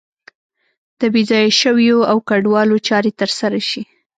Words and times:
د 0.99 1.01
بې 1.13 1.21
ځایه 1.29 1.57
شویو 1.61 1.97
او 2.11 2.17
کډوالو 2.29 2.77
چارې 2.87 3.11
تر 3.19 3.29
سره 3.39 3.59
شي. 3.69 3.83